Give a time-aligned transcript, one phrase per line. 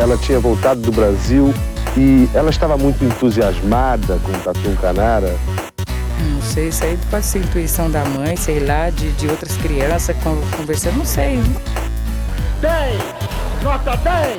[0.00, 1.52] ela tinha voltado do Brasil
[1.94, 5.36] e ela estava muito entusiasmada com o Tatu Canara.
[6.32, 10.16] Não sei, isso aí pode ser intuição da mãe, sei lá, de, de outras crianças
[10.56, 11.38] conversando, não sei.
[12.62, 13.62] 10!
[13.62, 14.38] Nota 10!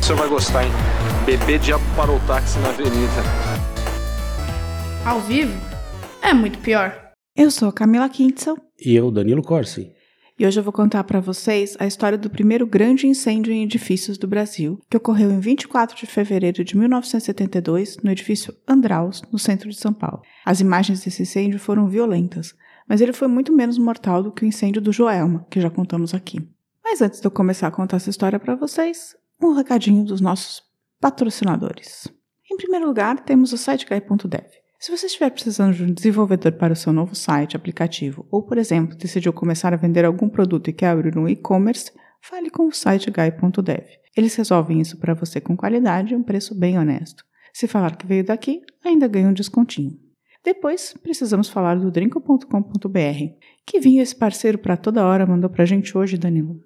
[0.00, 0.72] O senhor vai gostar, hein?
[1.26, 3.22] Bebê diabo parou o táxi na avenida.
[5.04, 5.60] Ao vivo?
[6.22, 6.94] É muito pior.
[7.36, 8.56] Eu sou Camila Kintzel.
[8.78, 9.92] E eu, Danilo Corsi.
[10.40, 14.16] E hoje eu vou contar para vocês a história do primeiro grande incêndio em edifícios
[14.16, 19.68] do Brasil, que ocorreu em 24 de fevereiro de 1972 no edifício Andraus, no centro
[19.68, 20.22] de São Paulo.
[20.42, 22.54] As imagens desse incêndio foram violentas,
[22.88, 26.14] mas ele foi muito menos mortal do que o incêndio do Joelma, que já contamos
[26.14, 26.40] aqui.
[26.82, 30.62] Mas antes de eu começar a contar essa história para vocês, um recadinho dos nossos
[30.98, 32.08] patrocinadores.
[32.50, 34.59] Em primeiro lugar, temos o siteguy.dev.
[34.80, 38.56] Se você estiver precisando de um desenvolvedor para o seu novo site, aplicativo, ou, por
[38.56, 42.72] exemplo, decidiu começar a vender algum produto e quer abrir um e-commerce, fale com o
[42.72, 43.84] site guy.dev.
[44.16, 47.22] Eles resolvem isso para você com qualidade e um preço bem honesto.
[47.52, 49.98] Se falar que veio daqui, ainda ganha um descontinho.
[50.42, 53.34] Depois, precisamos falar do drinko.com.br.
[53.66, 56.58] Que vinho esse parceiro para toda hora mandou pra gente hoje, Danilo?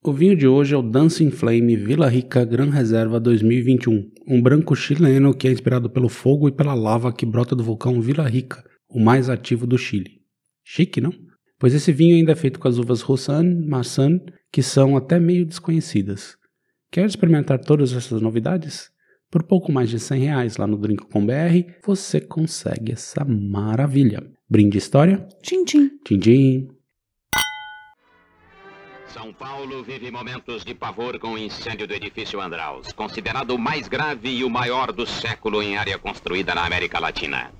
[0.00, 4.76] O vinho de hoje é o Dancing Flame Vila Rica Gran Reserva 2021, um branco
[4.76, 8.62] chileno que é inspirado pelo fogo e pela lava que brota do vulcão Vila Rica,
[8.88, 10.20] o mais ativo do Chile.
[10.64, 11.12] Chique, não?
[11.58, 14.20] Pois esse vinho ainda é feito com as uvas Roussanne, Marsanne,
[14.52, 16.36] que são até meio desconhecidas.
[16.92, 18.90] Quer experimentar todas essas novidades?
[19.28, 24.22] Por pouco mais de 100 reais lá no Drink.com.br, você consegue essa maravilha.
[24.48, 25.26] Brinde história?
[25.42, 25.90] Tchim, tchim.
[26.04, 26.77] Tchim, tchim.
[29.08, 33.88] São Paulo vive momentos de pavor com o incêndio do edifício Andraus, considerado o mais
[33.88, 37.50] grave e o maior do século em área construída na América Latina.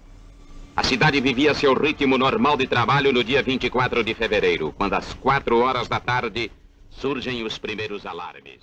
[0.76, 5.14] A cidade vivia seu ritmo normal de trabalho no dia 24 de fevereiro, quando às
[5.14, 6.52] 4 horas da tarde
[6.90, 8.60] surgem os primeiros alarmes.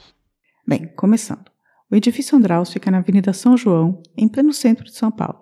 [0.66, 1.50] Bem, começando.
[1.92, 5.42] O edifício Andraus fica na Avenida São João, em pleno centro de São Paulo,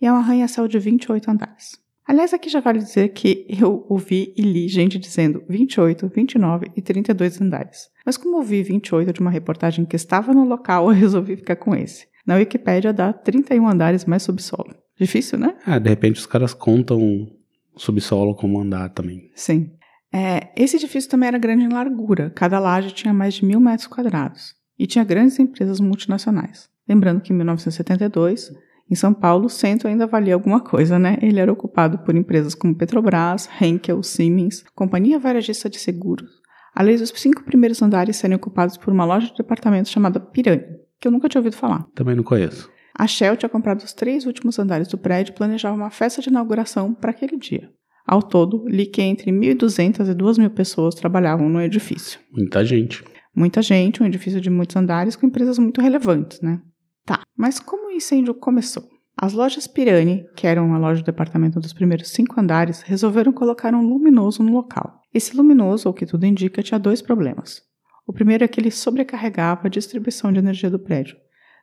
[0.00, 1.81] e é um arranha-céu de 28 andares.
[2.06, 6.82] Aliás, aqui já vale dizer que eu ouvi e li gente dizendo 28, 29 e
[6.82, 7.88] 32 andares.
[8.04, 11.74] Mas como ouvi 28 de uma reportagem que estava no local, eu resolvi ficar com
[11.74, 12.06] esse.
[12.26, 14.74] Na Wikipédia dá 31 andares mais subsolo.
[14.98, 15.56] Difícil, né?
[15.66, 17.28] Ah, de repente os caras contam
[17.76, 19.30] subsolo como andar também.
[19.34, 19.72] Sim.
[20.12, 22.30] É, esse edifício também era grande em largura.
[22.30, 24.54] Cada laje tinha mais de mil metros quadrados.
[24.78, 26.68] E tinha grandes empresas multinacionais.
[26.88, 28.52] Lembrando que em 1972
[28.90, 31.16] em São Paulo, o centro ainda valia alguma coisa, né?
[31.22, 36.30] Ele era ocupado por empresas como Petrobras, Henkel, Siemens, Companhia Varejista de Seguros,
[36.74, 40.64] além dos cinco primeiros andares serem ocupados por uma loja de departamentos chamada Piranha,
[41.00, 41.86] que eu nunca tinha ouvido falar.
[41.94, 42.70] Também não conheço.
[42.94, 46.28] A Shell tinha comprado os três últimos andares do prédio e planejava uma festa de
[46.28, 47.70] inauguração para aquele dia.
[48.06, 52.20] Ao todo, li que entre 1.200 e 2.000 pessoas trabalhavam no edifício.
[52.30, 53.02] Muita gente.
[53.34, 56.60] Muita gente, um edifício de muitos andares com empresas muito relevantes, né?
[57.04, 58.88] Tá, mas como o incêndio começou?
[59.16, 63.74] As lojas Pirani, que eram a loja de departamento dos primeiros cinco andares, resolveram colocar
[63.74, 65.00] um luminoso no local.
[65.12, 67.62] Esse luminoso, o que tudo indica, tinha dois problemas.
[68.06, 71.16] O primeiro é que ele sobrecarregava a distribuição de energia do prédio,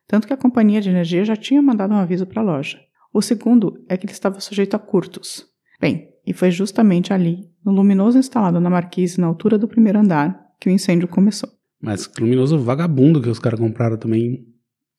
[0.07, 2.79] tanto que a companhia de energia já tinha mandado um aviso para a loja.
[3.13, 5.45] O segundo é que ele estava sujeito a curtos.
[5.81, 10.39] Bem, e foi justamente ali, no luminoso instalado na marquise na altura do primeiro andar,
[10.59, 11.49] que o incêndio começou.
[11.81, 14.45] Mas que luminoso vagabundo que os caras compraram também.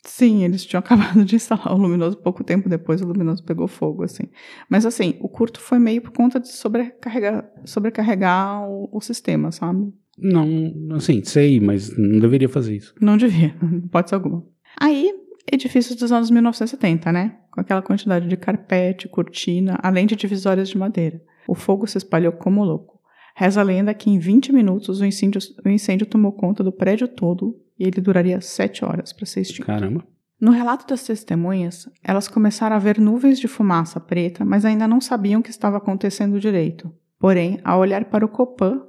[0.02, 4.02] Sim, eles tinham acabado de instalar o luminoso pouco tempo depois, o luminoso pegou fogo,
[4.02, 4.24] assim.
[4.68, 9.92] Mas assim, o curto foi meio por conta de sobrecarregar, sobrecarregar o, o sistema, sabe?
[10.18, 10.46] Não,
[10.94, 12.94] assim, sei, mas não deveria fazer isso.
[13.00, 13.54] Não devia,
[13.90, 14.44] pode ser alguma.
[14.78, 15.12] Aí,
[15.50, 17.36] edifícios dos anos 1970, né?
[17.50, 21.22] Com aquela quantidade de carpete, cortina, além de divisórias de madeira.
[21.48, 23.00] O fogo se espalhou como louco.
[23.34, 27.08] Reza a lenda que em 20 minutos o incêndio, o incêndio tomou conta do prédio
[27.08, 29.64] todo e ele duraria 7 horas para ser extinto.
[29.64, 30.04] Caramba.
[30.38, 35.00] No relato das testemunhas, elas começaram a ver nuvens de fumaça preta, mas ainda não
[35.00, 36.92] sabiam o que estava acontecendo direito.
[37.18, 38.82] Porém, ao olhar para o Copan,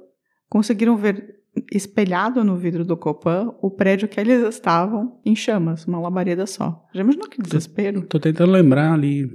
[0.48, 6.00] conseguiram ver espelhado no vidro do Copan o prédio que eles estavam em chamas, uma
[6.00, 6.86] labareda só.
[6.94, 8.02] Já imaginou que desespero?
[8.02, 9.26] Tô tentando lembrar ali,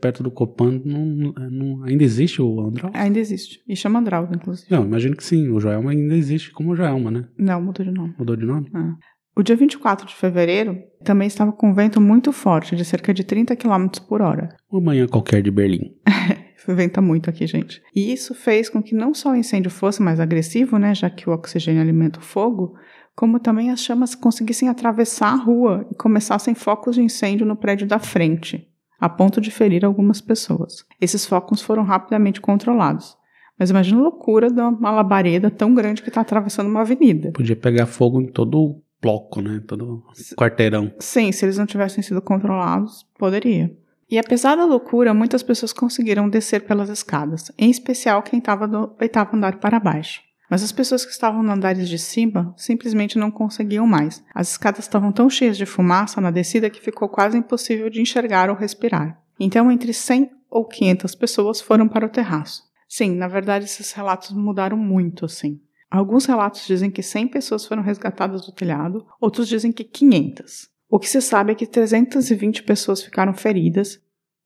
[0.00, 1.04] perto do Copan, não,
[1.50, 2.90] não, ainda existe o Andral?
[2.94, 3.60] Ainda existe.
[3.68, 4.68] E chama Andral, inclusive.
[4.70, 5.48] Não, imagino que sim.
[5.50, 7.28] O Joelma ainda existe como Joelma, né?
[7.38, 8.14] Não, mudou de nome.
[8.18, 8.70] Mudou de nome?
[8.74, 8.94] Ah.
[9.38, 13.54] O dia 24 de fevereiro também estava com vento muito forte, de cerca de 30
[13.54, 14.48] km por hora.
[14.70, 15.94] Uma manhã qualquer de Berlim.
[16.74, 17.82] Venta muito aqui, gente.
[17.94, 21.28] E isso fez com que não só o incêndio fosse mais agressivo, né, já que
[21.28, 22.74] o oxigênio alimenta o fogo,
[23.14, 27.86] como também as chamas conseguissem atravessar a rua e começassem focos de incêndio no prédio
[27.86, 28.68] da frente,
[29.00, 30.84] a ponto de ferir algumas pessoas.
[31.00, 33.16] Esses focos foram rapidamente controlados.
[33.58, 37.32] Mas imagina a loucura de uma labareda tão grande que está atravessando uma avenida.
[37.32, 39.62] Podia pegar fogo em todo o bloco, né?
[39.66, 40.02] Todo
[40.36, 40.92] quarteirão.
[40.98, 43.74] Sim, se eles não tivessem sido controlados, poderia.
[44.08, 48.94] E apesar da loucura, muitas pessoas conseguiram descer pelas escadas, em especial quem estava do
[49.00, 50.20] oitavo andar para baixo.
[50.48, 54.24] Mas as pessoas que estavam nos andares de cima simplesmente não conseguiam mais.
[54.32, 58.48] As escadas estavam tão cheias de fumaça na descida que ficou quase impossível de enxergar
[58.48, 59.20] ou respirar.
[59.40, 62.62] Então, entre 100 ou 500 pessoas foram para o terraço.
[62.88, 65.60] Sim, na verdade, esses relatos mudaram muito, assim.
[65.90, 70.68] Alguns relatos dizem que 100 pessoas foram resgatadas do telhado, outros dizem que 500.
[70.88, 74.00] O que se sabe é que 320 pessoas ficaram feridas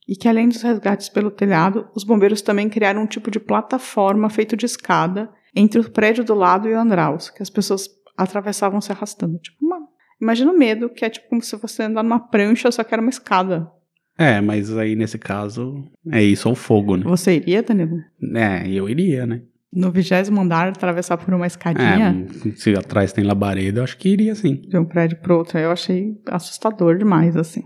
[0.08, 4.30] e que, além dos resgates pelo telhado, os bombeiros também criaram um tipo de plataforma
[4.30, 8.80] feito de escada entre o prédio do lado e o Andraus, que as pessoas atravessavam
[8.80, 9.38] se arrastando.
[9.38, 9.78] Tipo, uma...
[10.20, 13.02] imagina o medo, que é tipo como se você andar numa prancha, só que era
[13.02, 13.70] uma escada.
[14.18, 17.04] É, mas aí nesse caso é isso ou fogo, né?
[17.04, 17.98] Você iria, Danilo?
[18.34, 19.42] É, eu iria, né?
[19.72, 24.08] No vigésimo andar, atravessar por uma escadinha É, se atrás tem labareda, eu acho que
[24.08, 24.62] iria sim.
[24.68, 27.62] de um prédio pro outro, eu achei assustador demais, assim.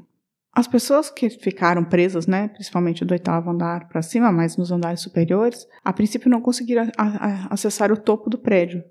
[0.55, 5.01] As pessoas que ficaram presas, né, principalmente do oitavo andar para cima, mas nos andares
[5.01, 6.89] superiores, a princípio não conseguiram
[7.51, 8.85] acessar o topo do prédio,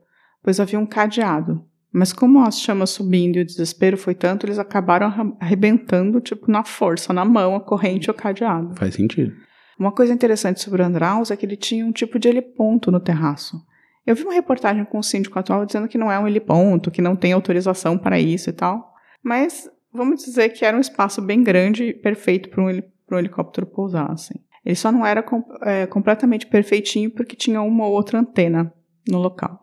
[0.43, 1.63] pois havia um cadeado.
[1.93, 6.63] Mas como as chamas subindo e o desespero foi tanto, eles acabaram arrebentando, tipo, na
[6.63, 8.75] força, na mão, a corrente e o cadeado.
[8.75, 9.31] Faz sentido.
[9.79, 12.99] Uma coisa interessante sobre o Andraus é que ele tinha um tipo de heliponto no
[12.99, 13.59] terraço.
[14.05, 17.01] Eu vi uma reportagem com o síndico atual dizendo que não é um heliponto, que
[17.01, 18.93] não tem autorização para isso e tal.
[19.23, 23.17] Mas vamos dizer que era um espaço bem grande e perfeito para um, heli- um
[23.17, 24.11] helicóptero pousar.
[24.11, 24.35] Assim.
[24.65, 28.73] Ele só não era com- é, completamente perfeitinho porque tinha uma ou outra antena
[29.07, 29.59] no local.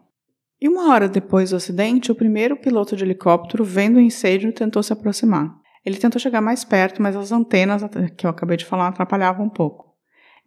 [0.60, 4.82] E uma hora depois do acidente, o primeiro piloto de helicóptero, vendo o incêndio, tentou
[4.82, 5.54] se aproximar.
[5.84, 7.82] Ele tentou chegar mais perto, mas as antenas
[8.16, 9.89] que eu acabei de falar atrapalhavam um pouco.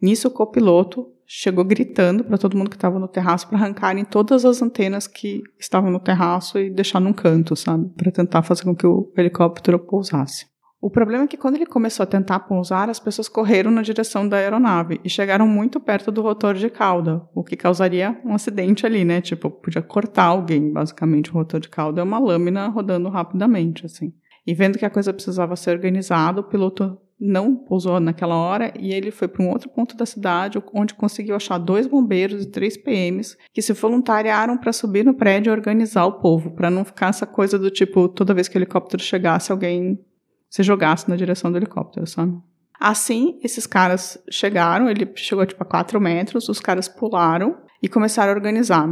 [0.04, 4.44] Nisso, o copiloto chegou gritando para todo mundo que estava no terraço para arrancarem todas
[4.44, 7.88] as antenas que estavam no terraço e deixar num canto, sabe?
[7.96, 10.44] Para tentar fazer com que o helicóptero pousasse.
[10.78, 14.28] O problema é que quando ele começou a tentar pousar, as pessoas correram na direção
[14.28, 18.84] da aeronave e chegaram muito perto do rotor de cauda, o que causaria um acidente
[18.84, 19.22] ali, né?
[19.22, 21.30] Tipo, podia cortar alguém, basicamente.
[21.30, 24.12] O rotor de cauda é uma lâmina rodando rapidamente, assim.
[24.46, 28.92] E vendo que a coisa precisava ser organizada, o piloto não pousou naquela hora e
[28.92, 32.76] ele foi para um outro ponto da cidade, onde conseguiu achar dois bombeiros e três
[32.76, 37.08] PMs que se voluntariaram para subir no prédio e organizar o povo, para não ficar
[37.08, 39.98] essa coisa do tipo, toda vez que o helicóptero chegasse, alguém
[40.50, 42.36] se jogasse na direção do helicóptero, sabe?
[42.78, 48.32] Assim, esses caras chegaram, ele chegou tipo a 4 metros, os caras pularam e começaram
[48.32, 48.86] a organizar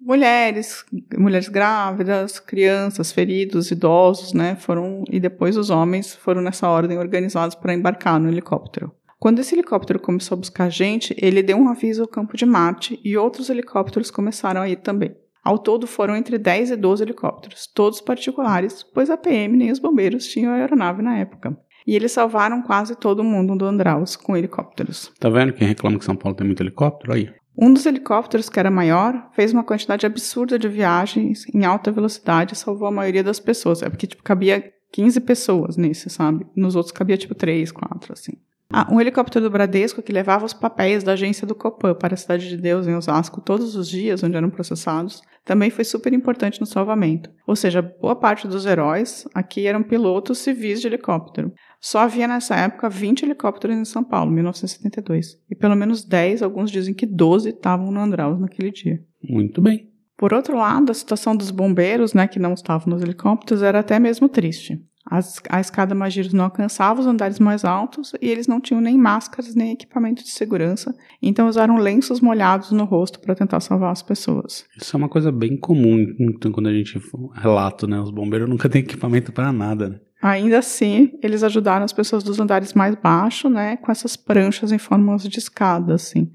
[0.00, 0.84] mulheres,
[1.16, 4.56] mulheres grávidas, crianças, feridos, idosos, né?
[4.56, 8.92] Foram e depois os homens foram nessa ordem organizados para embarcar no helicóptero.
[9.18, 13.00] Quando esse helicóptero começou a buscar gente, ele deu um aviso ao campo de Marte
[13.04, 15.16] e outros helicópteros começaram a ir também.
[15.44, 19.78] Ao todo foram entre 10 e 12 helicópteros, todos particulares, pois a PM nem os
[19.78, 21.56] bombeiros tinham aeronave na época.
[21.86, 25.10] E eles salvaram quase todo mundo do Andraus com helicópteros.
[25.18, 27.14] Tá vendo quem reclama que São Paulo tem muito helicóptero?
[27.14, 27.30] Aí.
[27.60, 32.54] Um dos helicópteros, que era maior, fez uma quantidade absurda de viagens em alta velocidade
[32.54, 33.82] e salvou a maioria das pessoas.
[33.82, 36.46] É porque, tipo, cabia 15 pessoas nesse, sabe?
[36.54, 38.34] Nos outros cabia, tipo, 3, 4, assim.
[38.70, 42.16] Ah, um helicóptero do Bradesco que levava os papéis da agência do Copan para a
[42.18, 46.60] Cidade de Deus, em Osasco, todos os dias onde eram processados, também foi super importante
[46.60, 47.30] no salvamento.
[47.46, 51.50] Ou seja, boa parte dos heróis aqui eram pilotos civis de helicóptero.
[51.80, 55.40] Só havia nessa época 20 helicópteros em São Paulo, 1972.
[55.48, 59.00] E pelo menos 10, alguns dizem que 12 estavam no Andraus naquele dia.
[59.22, 59.88] Muito bem.
[60.16, 64.00] Por outro lado, a situação dos bombeiros, né, que não estavam nos helicópteros, era até
[64.00, 64.82] mesmo triste.
[65.10, 68.98] As, a escada Magiros não alcançava os andares mais altos e eles não tinham nem
[68.98, 74.02] máscaras nem equipamento de segurança, então usaram lenços molhados no rosto para tentar salvar as
[74.02, 74.66] pessoas.
[74.76, 77.00] Isso é uma coisa bem comum então, quando a gente
[77.32, 77.98] relata, né?
[78.00, 80.00] Os bombeiros nunca têm equipamento para nada, né?
[80.20, 84.78] Ainda assim, eles ajudaram as pessoas dos andares mais baixos, né, com essas pranchas em
[84.78, 86.30] forma de escada, assim.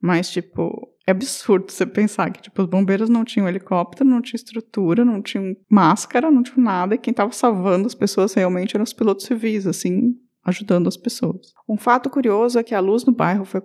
[0.00, 4.36] Mas, tipo, é absurdo você pensar que, tipo, os bombeiros não tinham helicóptero, não tinham
[4.36, 8.84] estrutura, não tinham máscara, não tinham nada, e quem estava salvando as pessoas realmente eram
[8.84, 11.52] os pilotos civis, assim, ajudando as pessoas.
[11.68, 13.60] Um fato curioso é que a luz no bairro foi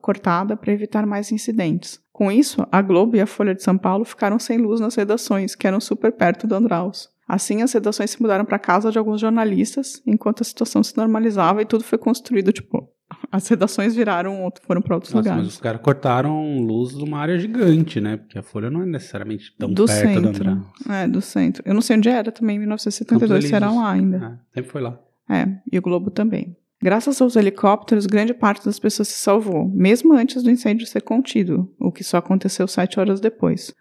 [0.00, 2.00] cortada para evitar mais incidentes.
[2.12, 5.54] Com isso, a Globo e a Folha de São Paulo ficaram sem luz nas redações,
[5.54, 7.08] que eram super perto do Andraus.
[7.28, 11.60] Assim, as redações se mudaram para casa de alguns jornalistas, enquanto a situação se normalizava
[11.60, 12.90] e tudo foi construído, tipo,
[13.30, 15.44] as redações viraram, foram para outros Nossa, lugares.
[15.44, 18.16] mas os caras cortaram luz de uma área gigante, né?
[18.16, 20.22] Porque a Folha não é necessariamente tão do perto centro.
[20.22, 20.56] do André.
[20.88, 21.62] É, do centro.
[21.66, 24.16] Eu não sei onde era também, em 1972, se era lá ainda.
[24.16, 24.98] É, sempre foi lá.
[25.28, 26.56] É, e o Globo também.
[26.80, 31.68] Graças aos helicópteros, grande parte das pessoas se salvou, mesmo antes do incêndio ser contido,
[31.78, 33.74] o que só aconteceu sete horas depois.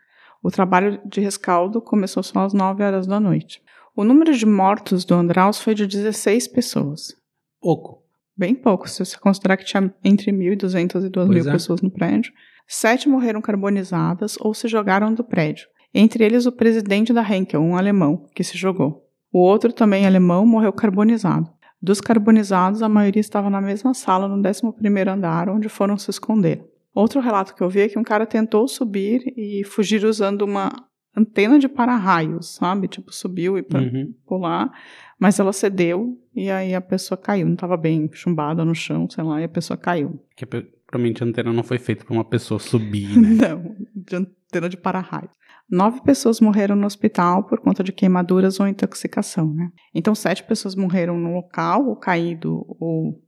[0.47, 3.61] O trabalho de rescaldo começou só às 9 horas da noite.
[3.93, 7.13] O número de mortos do Andraus foi de 16 pessoas.
[7.59, 8.01] Pouco.
[8.33, 11.51] Bem pouco, se você considerar que tinha entre 1.200 e 2.000 Pois é.
[11.51, 12.31] pessoas no prédio.
[12.65, 15.67] Sete morreram carbonizadas ou se jogaram do prédio.
[15.93, 19.05] Entre eles, o presidente da Henkel, um alemão, que se jogou.
[19.33, 21.51] O outro, também alemão, morreu carbonizado.
[21.81, 26.63] Dos carbonizados, a maioria estava na mesma sala, no 11º andar, onde foram se esconder.
[26.97, 30.71] Outro relato que eu vi é que um cara tentou subir e fugir usando uma
[31.15, 32.87] antena de para-raios, sabe?
[32.87, 34.13] Tipo, subiu e para Uhum.
[34.25, 34.71] pular,
[35.19, 37.45] mas ela cedeu e aí a pessoa caiu.
[37.45, 40.19] Não estava bem chumbada no chão, sei lá, e a pessoa caiu.
[40.35, 43.29] Que provavelmente a antena não foi feita pra uma pessoa subir, né?
[43.47, 45.29] Não, de antena de para-raio.
[45.69, 49.69] Nove pessoas morreram no hospital por conta de queimaduras ou intoxicação, né?
[49.93, 53.21] Então, sete pessoas morreram no local, ou caído ou,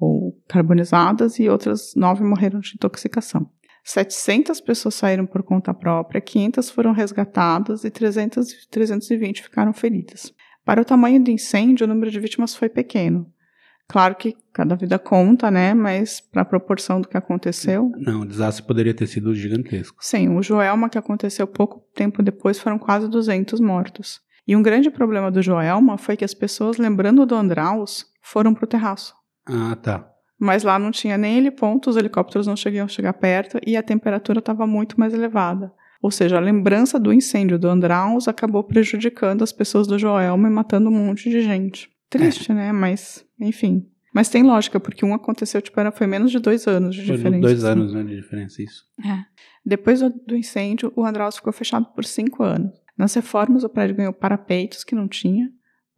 [0.00, 3.48] ou carbonizadas, e outras nove morreram de intoxicação.
[3.84, 10.32] 700 pessoas saíram por conta própria, 500 foram resgatadas e 300, 320 ficaram feridas.
[10.64, 13.26] Para o tamanho do incêndio, o número de vítimas foi pequeno.
[13.88, 15.74] Claro que cada vida conta, né?
[15.74, 19.96] Mas para a proporção do que aconteceu, Não, o desastre poderia ter sido gigantesco.
[20.00, 24.20] Sim, o Joelma, que aconteceu pouco tempo depois, foram quase 200 mortos.
[24.46, 28.64] E um grande problema do Joelma foi que as pessoas, lembrando do Andraus, foram para
[28.64, 29.12] o terraço.
[29.46, 30.10] Ah, tá.
[30.38, 33.82] Mas lá não tinha nem heliponto, os helicópteros não chegavam a chegar perto e a
[33.82, 35.72] temperatura estava muito mais elevada.
[36.02, 40.50] Ou seja, a lembrança do incêndio do Andraus acabou prejudicando as pessoas do Joelma e
[40.50, 41.90] matando um monte de gente.
[42.08, 42.72] Triste, né?
[42.72, 43.86] Mas, enfim.
[44.14, 47.16] Mas tem lógica, porque um aconteceu, tipo, era, foi menos de dois anos de Foi
[47.16, 47.40] diferença.
[47.42, 47.72] dois assim.
[47.80, 48.84] anos né, de diferença isso.
[49.04, 49.24] É.
[49.64, 52.72] Depois do, do incêndio, o Andraus ficou fechado por cinco anos.
[52.98, 55.48] Nas reformas, o prédio ganhou parapeitos, que não tinha,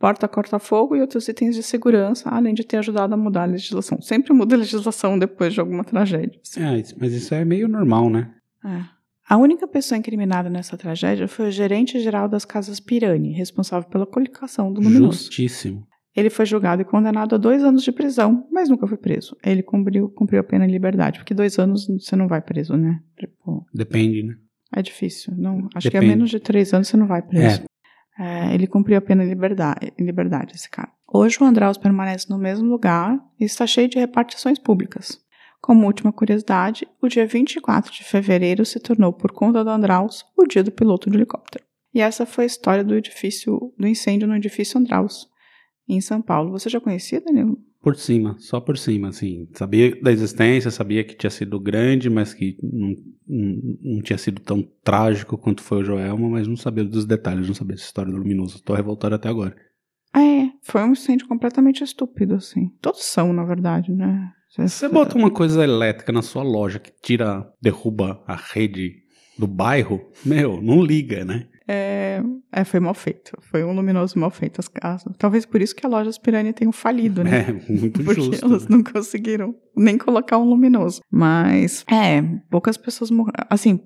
[0.02, 4.02] porta corta-fogo e outros itens de segurança, além de ter ajudado a mudar a legislação.
[4.02, 6.40] Sempre muda a legislação depois de alguma tragédia.
[6.56, 8.34] É, mas isso é meio normal, né?
[8.64, 8.82] É.
[9.28, 14.72] A única pessoa incriminada nessa tragédia foi o gerente-geral das Casas Pirani, responsável pela colocação
[14.72, 15.18] do luminoso.
[15.18, 15.86] Justíssimo.
[16.16, 19.36] Ele foi julgado e condenado a dois anos de prisão, mas nunca foi preso.
[19.44, 22.98] Ele cumpriu, cumpriu a pena em liberdade, porque dois anos você não vai preso, né?
[23.16, 24.34] Tipo, Depende, né?
[24.74, 25.34] é difícil.
[25.36, 26.16] Não, acho que a Depende.
[26.16, 27.62] menos de três anos você não vai preso.
[27.62, 27.64] É,
[28.52, 30.90] ele cumpriu a pena em liberdade, liberdade, esse cara.
[31.12, 35.20] Hoje o Andraus permanece no mesmo lugar e está cheio de repartições públicas.
[35.60, 40.44] Como última curiosidade, o dia 24 de fevereiro se tornou, por conta do Andraus, o
[40.44, 41.64] dia do piloto de helicóptero.
[41.94, 45.28] E essa foi a história do edifício, do incêndio no edifício Andraus,
[45.88, 46.50] em São Paulo.
[46.52, 47.58] Você já conhecia, Danilo?
[47.82, 49.48] Por cima, só por cima, assim.
[49.54, 52.94] Sabia da existência, sabia que tinha sido grande, mas que não,
[53.26, 57.48] não, não tinha sido tão trágico quanto foi o Joelma, mas não sabia dos detalhes,
[57.48, 58.62] não sabia essa história do Luminoso.
[58.62, 59.56] Tô revoltado até agora.
[60.14, 62.70] É, foi um incêndio completamente estúpido, assim.
[62.80, 64.30] Todos são, na verdade, né?
[64.56, 69.02] Você bota uma coisa elétrica na sua loja que tira, derruba a rede
[69.38, 71.48] do bairro, meu, não liga, né?
[71.74, 73.32] É, é, foi mal feito.
[73.40, 75.14] Foi um luminoso mal feito as casas.
[75.16, 77.46] Talvez por isso que a loja Aspirani tenha falido, né?
[77.48, 78.44] É, muito Porque justo.
[78.44, 78.76] elas né?
[78.76, 81.00] não conseguiram nem colocar um luminoso.
[81.10, 83.46] Mas, é, poucas pessoas morreram.
[83.48, 83.80] Assim,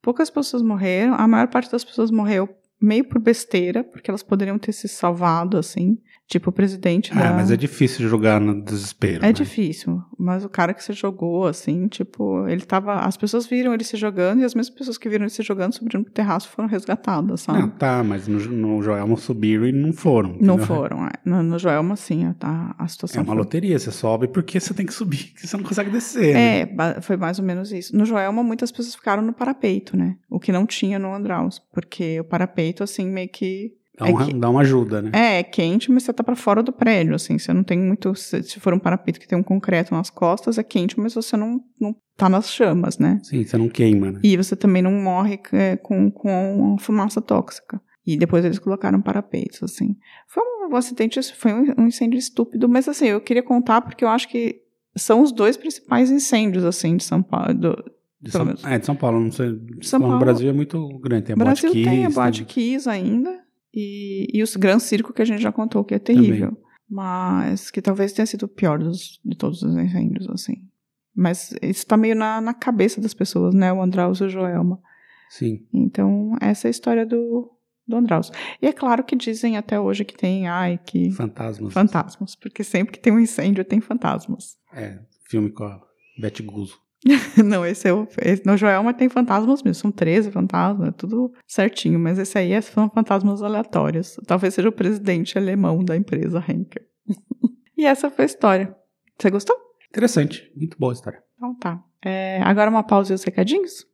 [0.00, 1.14] poucas pessoas morreram.
[1.14, 2.48] A maior parte das pessoas morreu
[2.80, 5.98] meio por besteira, porque elas poderiam ter se salvado, assim.
[6.28, 7.32] Tipo o presidente Ah, da...
[7.34, 9.24] mas é difícil jogar no desespero.
[9.24, 9.32] É né?
[9.32, 12.94] difícil, mas o cara que se jogou, assim, tipo, ele tava.
[12.96, 15.72] As pessoas viram ele se jogando e as mesmas pessoas que viram ele se jogando
[15.72, 17.60] subindo pro terraço foram resgatadas, sabe?
[17.60, 20.30] Não, tá, mas no, no Joelma subiram e não foram.
[20.30, 20.66] Não entendeu?
[20.66, 21.12] foram, é.
[21.24, 23.36] No, no Joelma, sim, tá, a É situação uma foi.
[23.36, 26.34] loteria, você sobe porque você tem que subir, que você não consegue descer.
[26.34, 26.58] né?
[26.60, 27.96] É, ba- foi mais ou menos isso.
[27.96, 30.16] No Joelma, muitas pessoas ficaram no parapeito, né?
[30.28, 33.72] O que não tinha no Andraus, porque o parapeito, assim, meio que.
[33.98, 35.10] Dá, é uma, que- dá uma ajuda, né?
[35.14, 38.14] É, é quente, mas você tá pra fora do prédio, assim, você não tem muito.
[38.14, 41.36] Se, se for um parapeito que tem um concreto nas costas, é quente, mas você
[41.36, 43.20] não, não tá nas chamas, né?
[43.22, 44.20] Sim, você não queima, né?
[44.22, 47.80] E você também não morre é, com, com fumaça tóxica.
[48.06, 49.96] E depois eles colocaram parapeitos, assim.
[50.28, 54.28] Foi um acidente, foi um, incêndio estúpido, mas assim, eu queria contar porque eu acho
[54.28, 54.60] que
[54.96, 57.52] são os dois principais incêndios, assim, de São Paulo.
[57.54, 57.84] do-
[58.20, 59.58] De São, é, de São Paulo, não sei.
[59.82, 61.24] São no Paulo- Brasil é muito grande.
[61.26, 63.40] Tem a Brasil Boate tem a Kiss, Boate tem- Kiss ainda,
[63.76, 66.56] e, e o Gran Circo que a gente já contou, que é terrível.
[66.88, 70.66] Mas que talvez tenha sido o pior dos, de todos os incêndios, assim.
[71.14, 73.70] Mas isso tá meio na, na cabeça das pessoas, né?
[73.72, 74.80] O Andraus e o Joelma.
[75.28, 75.66] Sim.
[75.74, 77.50] Então, essa é a história do,
[77.86, 78.30] do Andraus.
[78.62, 81.74] E é claro que dizem até hoje que tem, ai, que Fantasmas.
[81.74, 84.56] fantasmas, porque sempre que tem um incêndio tem fantasmas.
[84.72, 85.82] É, filme com a
[86.18, 86.78] Beth Guzzo.
[87.44, 88.06] Não, esse é o.
[88.20, 92.52] Esse, no Joelma tem fantasmas mesmo, são 13 fantasmas, é tudo certinho, mas esse aí
[92.52, 94.18] é- são fantasmas aleatórios.
[94.26, 96.84] Talvez seja o presidente alemão da empresa Henker.
[97.76, 98.76] e essa foi a história.
[99.18, 99.56] Você gostou?
[99.88, 100.50] Interessante.
[100.56, 101.22] Muito boa a história.
[101.36, 101.82] Então tá.
[102.04, 103.86] É, agora uma pausa e os recadinhos?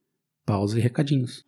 [0.45, 1.45] Pausa e recadinhos.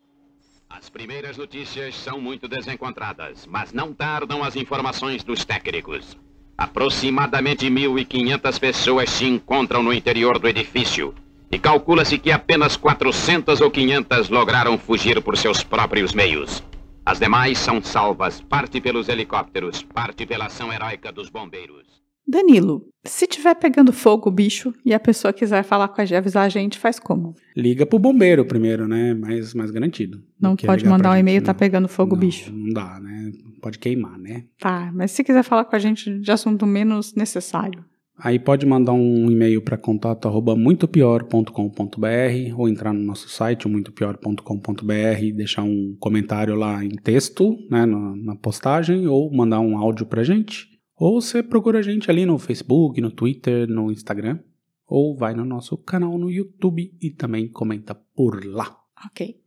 [0.68, 6.16] As primeiras notícias são muito desencontradas, mas não tardam as informações dos técnicos.
[6.56, 11.14] Aproximadamente 1.500 pessoas se encontram no interior do edifício
[11.50, 16.62] e calcula-se que apenas 400 ou 500 lograram fugir por seus próprios meios.
[17.06, 21.84] As demais são salvas, parte pelos helicópteros, parte pela ação heróica dos bombeiros.
[22.26, 26.16] Danilo, se tiver pegando fogo o bicho e a pessoa quiser falar com a gente,
[26.16, 27.34] avisar a gente, faz como?
[27.54, 29.12] Liga pro bombeiro primeiro, né?
[29.12, 30.22] Mais, mais garantido.
[30.40, 31.46] Não pode mandar um gente, e-mail, não.
[31.46, 32.50] tá pegando fogo o bicho.
[32.50, 33.30] Não dá, né?
[33.60, 34.44] Pode queimar, né?
[34.58, 37.84] Tá, mas se quiser falar com a gente de assunto menos necessário.
[38.16, 45.20] Aí pode mandar um e-mail para contato arroba muitopior.com.br ou entrar no nosso site, muitopior.com.br
[45.20, 50.06] e deixar um comentário lá em texto, né, na, na postagem, ou mandar um áudio
[50.06, 50.68] pra gente.
[50.96, 54.38] Ou você procura a gente ali no Facebook, no Twitter, no Instagram,
[54.86, 58.78] ou vai no nosso canal no YouTube e também comenta por lá.
[59.06, 59.40] Ok.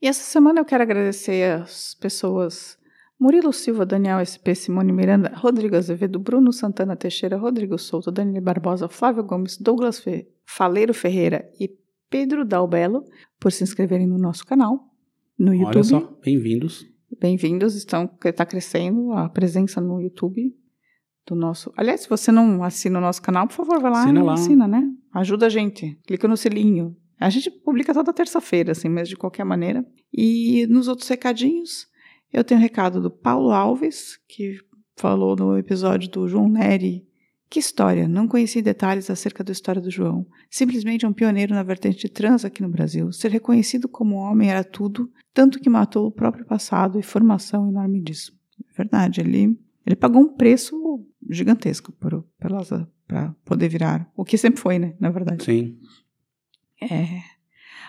[0.00, 2.78] E essa semana eu quero agradecer as pessoas
[3.24, 8.86] Murilo Silva, Daniel SP, Simone Miranda, Rodrigo Azevedo, Bruno Santana Teixeira, Rodrigo Souto, Daniel Barbosa,
[8.86, 11.70] Flávio Gomes, Douglas Fe Faleiro Ferreira e
[12.10, 13.02] Pedro Dalbelo
[13.40, 14.78] por se inscreverem no nosso canal
[15.38, 15.76] no YouTube.
[15.76, 16.84] Olha só, bem-vindos.
[17.18, 20.54] Bem-vindos, estão está crescendo a presença no YouTube
[21.26, 21.72] do nosso.
[21.78, 24.34] Aliás, se você não assina o nosso canal, por favor, vai lá Assina e lá.
[24.34, 24.82] assina, né?
[25.14, 25.98] Ajuda a gente.
[26.06, 26.94] Clica no sininho.
[27.18, 29.82] A gente publica toda terça-feira, assim, mas de qualquer maneira.
[30.12, 31.86] E nos outros recadinhos,
[32.34, 34.58] eu tenho um recado do Paulo Alves, que
[34.96, 37.06] falou no episódio do João Neri.
[37.48, 38.08] Que história!
[38.08, 40.26] Não conheci detalhes acerca da história do João.
[40.50, 43.12] Simplesmente um pioneiro na vertente trans aqui no Brasil.
[43.12, 48.00] Ser reconhecido como homem era tudo, tanto que matou o próprio passado e formação enorme
[48.00, 48.32] disso.
[48.72, 54.10] É verdade, ele, ele pagou um preço gigantesco para poder virar.
[54.16, 54.94] O que sempre foi, né?
[54.98, 55.44] Na verdade.
[55.44, 55.78] Sim.
[56.82, 57.20] É.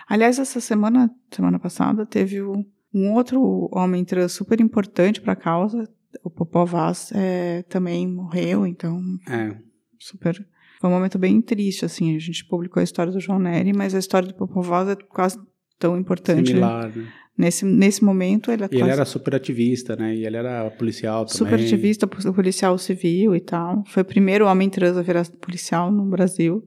[0.08, 2.64] Aliás, essa semana, semana passada, teve o-
[2.98, 5.88] um outro homem trans super importante para a causa.
[6.24, 9.54] O Popó Vaz é, também morreu, então É,
[9.98, 10.34] super.
[10.80, 12.14] Foi um momento bem triste, assim.
[12.16, 14.96] A gente publicou a história do João Neri, mas a história do Popó Vaz é
[14.96, 15.38] quase
[15.78, 16.48] tão importante.
[16.48, 17.06] similar, né?
[17.38, 20.14] Nesse, nesse momento, ele é E ele quase era super ativista, né?
[20.16, 21.36] E ele era policial também.
[21.36, 23.84] super ativista, po- policial civil e tal.
[23.88, 26.64] Foi o primeiro homem trans a virar policial no Brasil.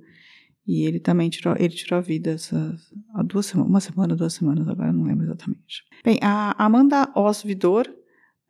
[0.69, 2.77] E ele também tirou, ele tirou a vida essa,
[3.15, 5.83] há duas semanas, uma semana, duas semanas, agora não lembro exatamente.
[6.05, 7.91] Bem, a Amanda Osvidor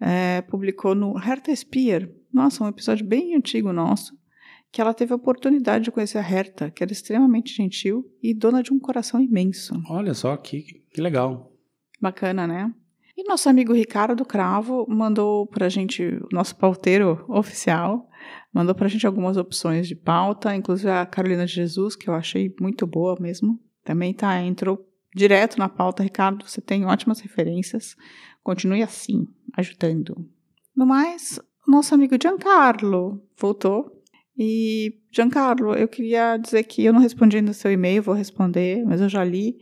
[0.01, 4.13] eh, publicou no Herta Spear, nossa, um episódio bem antigo nosso,
[4.69, 8.61] que ela teve a oportunidade de conhecer a Herta, que era extremamente gentil e dona
[8.61, 9.81] de um coração imenso.
[9.89, 11.53] Olha só que, que legal.
[12.01, 12.69] Bacana, né?
[13.15, 18.08] E nosso amigo Ricardo Cravo mandou pra gente, o nosso pauteiro oficial,
[18.53, 22.53] mandou pra gente algumas opções de pauta, inclusive a Carolina de Jesus, que eu achei
[22.59, 23.59] muito boa mesmo.
[23.83, 26.03] Também tá, entrou direto na pauta.
[26.03, 27.95] Ricardo, você tem ótimas referências.
[28.43, 30.27] Continue assim, ajudando.
[30.75, 33.99] No mais, nosso amigo Giancarlo voltou.
[34.37, 39.01] E, Giancarlo, eu queria dizer que eu não respondi ainda seu e-mail, vou responder, mas
[39.01, 39.57] eu já li.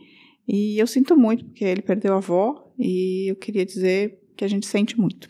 [0.46, 4.48] E eu sinto muito, porque ele perdeu a avó, e eu queria dizer que a
[4.48, 5.28] gente sente muito.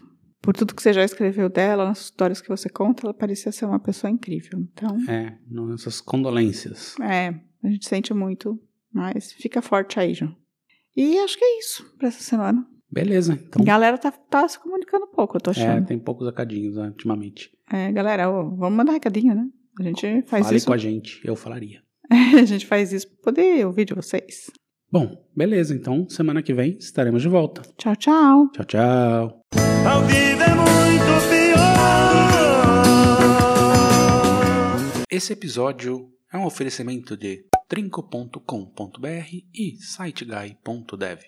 [0.49, 3.67] Por tudo que você já escreveu dela, nas histórias que você conta, ela parecia ser
[3.67, 4.59] uma pessoa incrível.
[4.61, 6.95] Então, É, nossas condolências.
[7.03, 8.59] é, a gente sente muito,
[8.91, 10.35] mas fica forte aí, João.
[10.97, 12.67] E acho que é isso pra essa semana.
[12.91, 13.61] Beleza, então.
[13.61, 15.87] A galera tá, tá se comunicando pouco, eu tô É, achando.
[15.87, 17.51] tem poucos recadinhos né, ultimamente.
[17.71, 19.47] É, galera, ó, vamos mandar recadinho, né?
[19.79, 20.67] A gente faz Fale isso.
[20.67, 21.83] com a gente, eu falaria.
[22.11, 24.51] a gente faz isso pra poder ouvir de vocês.
[24.91, 27.61] Bom, beleza, então semana que vem estaremos de volta.
[27.77, 28.51] Tchau, tchau.
[28.53, 29.68] Tchau, tchau.
[30.05, 30.29] É.
[35.11, 39.09] Esse episódio é um oferecimento de trinco.com.br
[39.55, 41.17] e siteguy.dev.